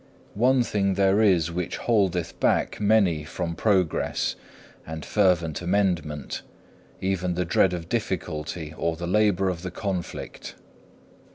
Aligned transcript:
One 0.33 0.63
thing 0.63 0.95
there 0.95 1.21
is 1.21 1.51
which 1.51 1.77
holdeth 1.77 2.39
back 2.39 2.79
many 2.81 3.23
from 3.23 3.53
progress 3.55 4.35
and 4.83 5.05
fervent 5.05 5.61
amendment, 5.61 6.41
even 7.01 7.35
the 7.35 7.45
dread 7.45 7.71
of 7.71 7.87
difficulty, 7.87 8.73
or 8.79 8.95
the 8.95 9.05
labour 9.05 9.47
of 9.47 9.61
the 9.61 9.69
conflict. 9.69 10.55